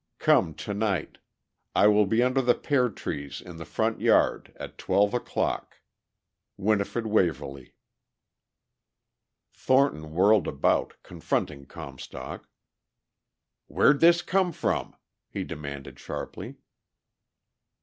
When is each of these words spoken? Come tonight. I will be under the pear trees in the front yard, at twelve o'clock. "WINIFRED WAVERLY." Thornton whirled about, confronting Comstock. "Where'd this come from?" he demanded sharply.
Come 0.17 0.55
tonight. 0.55 1.19
I 1.75 1.85
will 1.85 2.07
be 2.07 2.23
under 2.23 2.41
the 2.41 2.55
pear 2.55 2.89
trees 2.89 3.39
in 3.39 3.57
the 3.57 3.65
front 3.65 4.01
yard, 4.01 4.51
at 4.59 4.79
twelve 4.79 5.13
o'clock. 5.13 5.77
"WINIFRED 6.57 7.05
WAVERLY." 7.05 7.75
Thornton 9.53 10.11
whirled 10.15 10.47
about, 10.47 10.95
confronting 11.03 11.67
Comstock. 11.67 12.49
"Where'd 13.67 13.99
this 13.99 14.23
come 14.23 14.51
from?" 14.51 14.95
he 15.29 15.43
demanded 15.43 15.99
sharply. 15.99 16.55